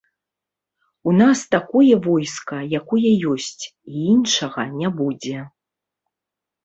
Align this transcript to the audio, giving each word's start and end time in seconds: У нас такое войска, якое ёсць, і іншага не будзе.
У 1.03 1.11
нас 1.21 1.39
такое 1.55 1.93
войска, 2.07 2.57
якое 2.79 3.11
ёсць, 3.35 3.63
і 3.93 4.09
іншага 4.15 4.61
не 4.81 4.89
будзе. 5.03 5.37